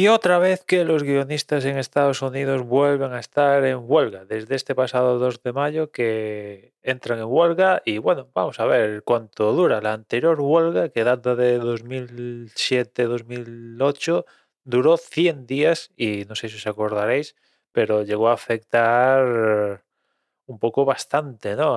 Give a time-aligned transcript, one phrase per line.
[0.00, 4.54] Y otra vez que los guionistas en Estados Unidos vuelven a estar en huelga, desde
[4.54, 9.52] este pasado 2 de mayo que entran en huelga y bueno, vamos a ver cuánto
[9.52, 9.82] dura.
[9.82, 14.24] La anterior huelga, que data de 2007-2008,
[14.64, 17.36] duró 100 días y no sé si os acordaréis,
[17.70, 19.84] pero llegó a afectar
[20.46, 21.76] un poco bastante, ¿no?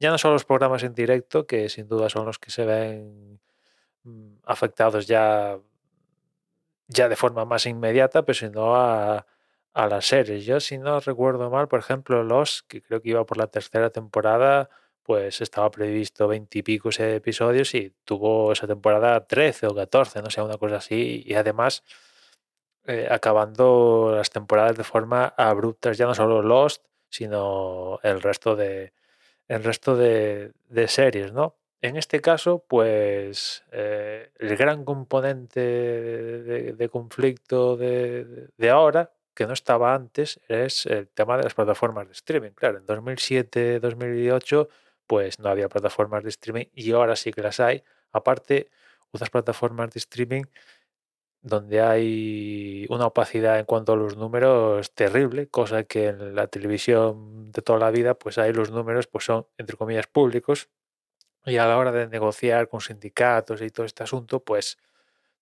[0.00, 3.38] ya no solo los programas en directo, que sin duda son los que se ven
[4.04, 5.58] mm, afectados ya
[6.88, 9.26] ya de forma más inmediata, pero sino a,
[9.74, 10.44] a las series.
[10.46, 13.90] Yo, si no recuerdo mal, por ejemplo, Los, que creo que iba por la tercera
[13.90, 14.70] temporada,
[15.02, 20.58] pues estaba previsto veintipico episodios y tuvo esa temporada 13 o 14, no sé, una
[20.58, 21.22] cosa así.
[21.26, 21.82] Y además,
[22.86, 28.92] eh, acabando las temporadas de forma abrupta, ya no solo Lost, sino el resto de,
[29.48, 31.56] el resto de, de series, ¿no?
[31.84, 39.94] En este caso, pues eh, el gran componente de, conflicto de, ahora, que no estaba
[39.94, 42.52] antes, es el tema de las plataformas de streaming.
[42.52, 44.70] Claro, en 2007, 2008,
[45.06, 47.82] pues no había plataformas de streaming y ahora sí que las hay.
[48.12, 48.70] Aparte,
[49.10, 50.44] otras plataformas de streaming
[51.42, 57.52] donde hay una opacidad en cuanto a los números terrible, cosa que en la televisión
[57.52, 60.70] de toda la vida, pues hay los números, pues son, entre comillas, públicos,
[61.46, 64.78] y a la hora de negociar con sindicatos y todo este asunto, pues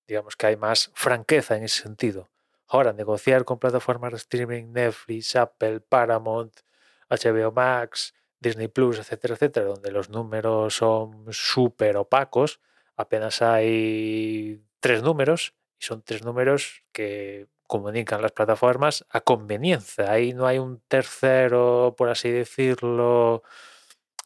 [0.07, 2.29] digamos que hay más franqueza en ese sentido.
[2.69, 6.61] Ahora, negociar con plataformas de streaming, Netflix, Apple, Paramount,
[7.09, 12.61] HBO Max, Disney Plus, etcétera, etcétera, donde los números son súper opacos,
[12.97, 20.11] apenas hay tres números y son tres números que comunican las plataformas a conveniencia.
[20.11, 23.43] Ahí no hay un tercero, por así decirlo,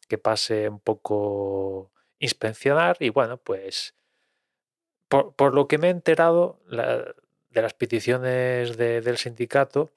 [0.09, 3.95] que pase un poco inspeccionar y bueno, pues
[5.09, 9.91] por, lo que me he enterado de las peticiones del sindicato,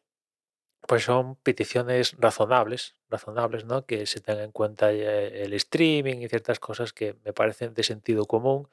[0.88, 3.86] pues son peticiones razonables, razonables, ¿no?
[3.86, 8.25] Que se tenga en cuenta el streaming y ciertas cosas que me parecen de sentido
[8.25, 8.68] común.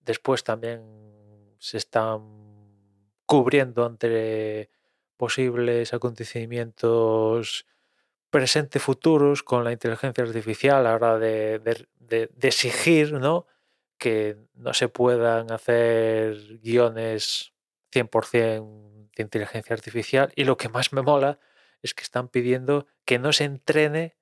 [0.00, 0.82] Después también
[1.58, 2.20] se están
[3.26, 4.70] cubriendo ante
[5.16, 7.66] posibles acontecimientos
[8.30, 11.86] presente futuros con la inteligencia artificial a la hora de,
[12.40, 13.46] exigir ¿no?
[13.98, 17.52] que no se puedan hacer guiones
[17.92, 21.38] 100% de inteligencia artificial y lo que más me mola
[21.82, 24.16] es que están pidiendo que no se entrene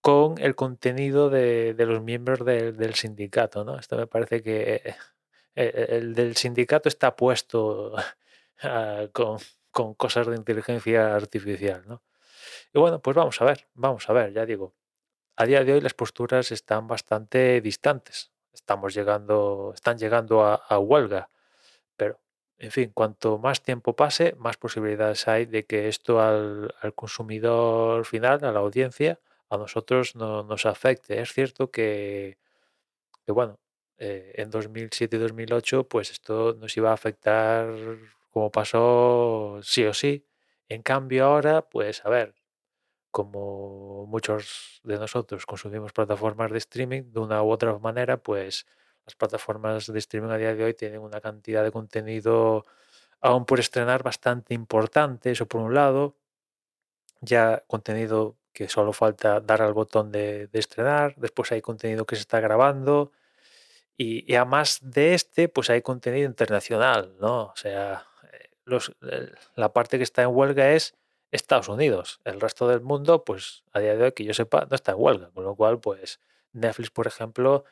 [0.00, 3.64] con el contenido de, los miembros del sindicato.
[3.64, 3.78] ¿no?
[3.78, 4.94] Esto me parece que eh,
[5.56, 7.94] eh, el del sindicato está puesto
[8.62, 9.38] ah, con,
[9.70, 11.82] con cosas de inteligencia artificial.
[11.86, 12.02] ¿no?
[12.76, 14.74] Y bueno, pues vamos a ver, vamos a ver, ya digo,
[15.36, 18.32] a día de hoy las posturas están bastante distantes.
[18.52, 21.30] Estamos llegando, están llegando a, huelga,
[21.96, 22.20] pero
[22.58, 28.44] en fin, cuanto más tiempo pase, más posibilidades hay de que esto al, consumidor final,
[28.44, 31.20] a la audiencia, a nosotros no nos afecte.
[31.22, 32.36] Es cierto que,
[33.24, 33.58] que bueno,
[33.98, 37.74] eh, en 2007 y 2008, pues esto nos iba a afectar
[38.30, 40.26] como pasó sí o sí.
[40.68, 42.34] En cambio ahora, pues a ver,
[43.16, 48.66] como muchos de nosotros consumimos plataformas de streaming, de una u otra manera, pues
[49.06, 52.66] las plataformas de streaming a día de hoy tienen una cantidad de contenido
[53.22, 56.14] aún por estrenar bastante importante, eso por un lado,
[57.22, 62.20] ya contenido que solo falta dar al botón de, estrenar, después hay contenido que se
[62.20, 63.12] está grabando
[63.96, 67.44] y, además de este, pues hay contenido internacional, ¿no?
[67.44, 68.06] O sea,
[68.66, 70.94] eh, la parte que está en huelga es
[71.36, 72.20] Estados Unidos.
[72.24, 74.98] El resto del mundo, pues a día de hoy que yo sepa, no está en
[75.00, 75.30] huelga.
[75.32, 76.20] Con lo cual, pues
[76.52, 77.64] Netflix, por ejemplo,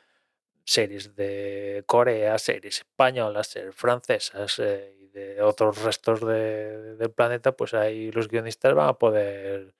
[0.63, 7.73] series de Corea, series españolas, series francesas eh, y de otros restos del planeta, pues
[7.73, 9.75] ahí los guionistas van a poder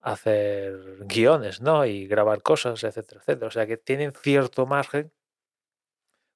[0.00, 1.84] hacer guiones, ¿no?
[1.86, 3.48] Y grabar cosas, etcétera, etcétera.
[3.48, 5.12] O sea que tienen cierto margen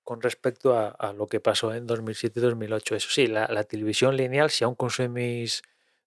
[0.03, 2.97] con respecto a, lo que pasó en 2007 y 2008.
[2.97, 5.63] Eso sí, la, la televisión lineal, si aún consumís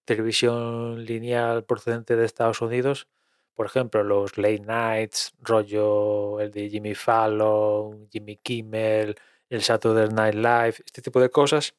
[0.06, 3.08] televisión lineal procedente de Estados Unidos,
[3.56, 9.16] por ejemplo, los late nights, rollo el de Jimmy Fallon, Jimmy Kimmel,
[9.50, 11.74] el Saturday Night Live, este tipo de cosas,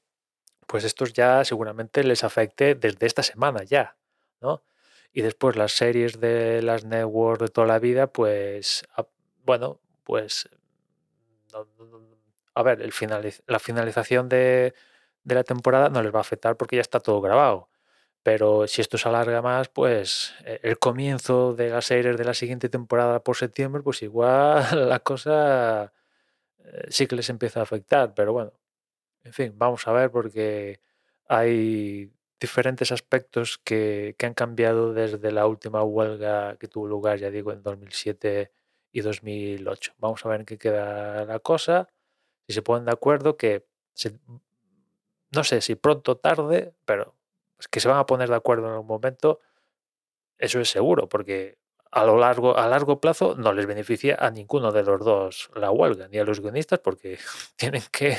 [0.67, 3.97] pues estos ya seguramente les afecte desde esta semana ya,
[4.41, 4.63] ¿no?
[5.13, 8.85] Y después las series de las networks de toda la vida, pues,
[9.45, 10.49] bueno, pues,
[12.55, 12.93] a ver, el
[13.47, 14.75] la finalización de,
[15.25, 17.69] de la temporada no les va a afectar porque ya está todo grabado
[18.27, 22.35] pero si esto se alarga más, pues eh, el comienzo de las series de la
[22.35, 25.93] siguiente temporada por septiembre, pues igual la cosa
[26.59, 28.15] eh, sí que les empieza a afectar.
[28.15, 28.53] Pero bueno,
[29.23, 30.81] en fin, vamos a ver porque
[31.29, 37.31] hay diferentes aspectos que, que han cambiado desde la última huelga que tuvo lugar, ya
[37.31, 38.51] digo, en 2007
[38.91, 39.95] y 2008.
[39.99, 41.89] Vamos a ver en qué queda la cosa,
[42.49, 43.69] si se ponen de acuerdo, que
[45.31, 47.16] no sé si pronto o tarde, pero
[47.71, 49.41] que se van a poner de acuerdo en algún momento,
[50.39, 51.59] eso es seguro, porque
[51.91, 55.71] a lo largo, a largo plazo no les beneficia a ninguno de los dos la
[55.71, 57.19] huelga, ni a los guionistas, porque
[57.57, 58.17] tienen que,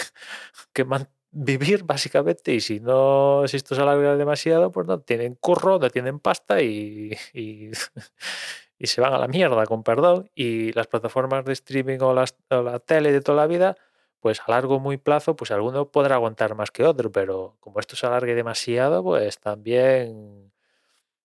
[0.73, 0.85] que
[1.31, 5.89] vivir básicamente, y si no, si esto se alarga demasiado, pues no tienen curro, no
[5.89, 7.71] tienen pasta y, y,
[8.79, 12.35] y se van a la mierda, con perdón, y las plataformas de streaming o, las,
[12.49, 13.75] o la tele de toda la vida,
[14.19, 17.95] pues a largo muy plazo, pues alguno podrá aguantar más que otro, pero como esto
[17.95, 20.51] se alargue demasiado, pues también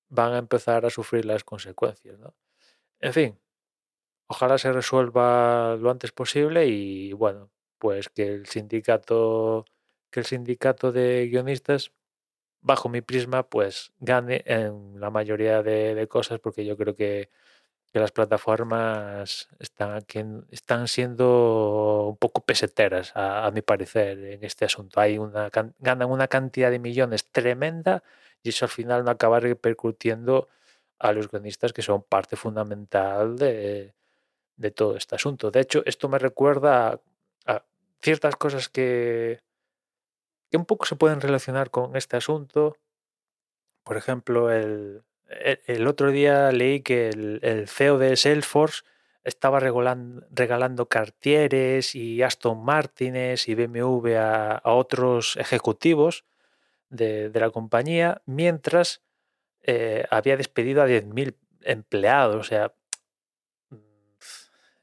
[0.08, 2.34] van a empezar a sufrir las consecuencias, ¿no?
[3.00, 3.40] En fin,
[4.28, 9.64] ojalá se resuelva lo antes posible y bueno, pues que el sindicato,
[10.10, 11.92] que el sindicato de guionistas,
[12.60, 17.30] bajo mi prisma, pues gane en la mayoría de, de cosas, porque yo creo que,
[17.92, 20.04] que las plataformas están,
[20.50, 24.98] están siendo un poco peseteras, a, mi parecer, en este asunto.
[24.98, 28.02] Hay una, ganan una cantidad de millones tremenda
[28.42, 30.48] y eso al final no acaba repercutiendo
[30.98, 33.94] a los guionistas que son parte fundamental de,
[34.56, 35.50] de todo este asunto.
[35.50, 36.98] De hecho, esto me recuerda
[37.44, 37.64] a
[38.00, 39.42] ciertas cosas que,
[40.50, 42.78] que un poco se pueden relacionar con este asunto.
[43.84, 48.82] Por ejemplo, el, el- el otro día leí que el, CEO de Salesforce
[49.24, 56.24] estaba regalan- regalando Cartieres y Aston Martines y BMW a, otros ejecutivos
[56.90, 59.02] de, de la compañía, mientras
[59.62, 62.36] eh, había despedido a 10.000 empleados.
[62.36, 62.74] O sea,
[63.70, 63.76] mm,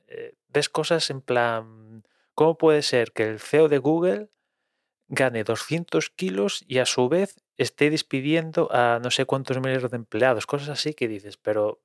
[0.08, 2.04] eh, ves cosas en plan,
[2.34, 4.30] ¿cómo puede ser que el CEO de Google
[5.10, 9.98] gane 200 kilos y a su vez esté despidiendo a no sé cuántos miles de
[9.98, 10.46] empleados?
[10.48, 11.80] Cosas así que dices, pero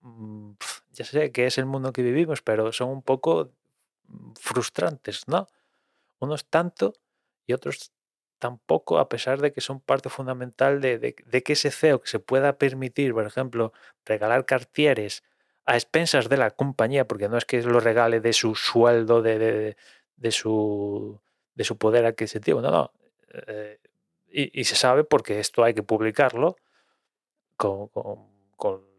[0.00, 0.52] mm,
[0.92, 3.52] ya sé que es el mundo que vivimos, pero son un poco
[4.08, 5.48] mm, frustrantes, ¿no?
[6.20, 6.94] Unos tanto
[7.46, 7.92] y otros
[8.40, 12.08] tampoco, a pesar de que son parte fundamental de, de- de que ese CEO que
[12.08, 13.72] se pueda permitir, por ejemplo,
[14.06, 15.24] regalar cartieres
[15.66, 19.38] a expensas de la compañía, porque no es que lo regale de su sueldo, de,
[19.38, 19.76] de-
[20.16, 21.20] de su,
[21.56, 22.92] de su poder adquisitivo, no, no.
[23.48, 23.78] eh,
[24.34, 26.56] y, se sabe porque esto hay que publicarlo
[27.56, 27.90] con,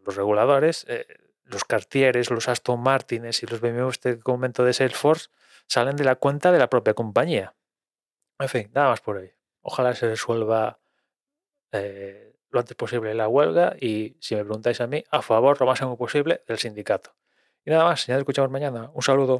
[0.04, 0.84] los reguladores.
[0.88, 1.06] eh,
[1.44, 5.28] los Cartieres, los Aston Martines y los BMW este comento de Salesforce
[5.66, 7.54] salen de la cuenta de la propia compañía.
[8.38, 9.32] En fin, nada más por hoy.
[9.62, 10.78] Ojalá se resuelva
[11.72, 15.66] eh, lo antes posible la huelga y, si me preguntáis a mí, a favor lo
[15.66, 17.14] máximo posible del sindicato.
[17.64, 18.90] Y nada más, ya escuchamos mañana.
[18.94, 19.38] Un saludo.